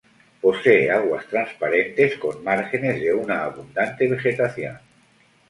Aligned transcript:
Posee 0.43 0.89
aguas 0.89 1.27
transparentes 1.27 2.17
con 2.17 2.43
márgenes 2.43 2.99
de 2.99 3.13
una 3.13 3.43
abundante 3.43 4.07
vegetación. 4.07 4.79